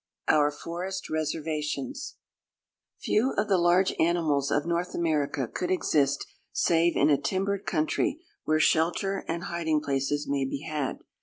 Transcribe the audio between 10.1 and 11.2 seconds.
may be had.